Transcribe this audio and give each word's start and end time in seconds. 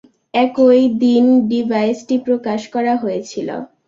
একই 0.33 0.81
দিন 1.01 1.23
ডিভাইসটি 1.49 2.15
প্রকাশ 2.27 2.61
করা 2.73 2.93
হয়েছিল। 2.95 3.49